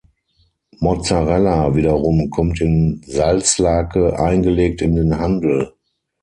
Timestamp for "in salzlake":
2.59-4.17